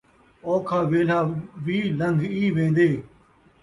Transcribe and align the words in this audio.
اوکھا 0.45 0.79
ویلھا 0.91 1.19
وی 1.65 1.77
لنگھ 1.99 2.23
ءِی 2.37 2.45
ویندے 2.55 2.89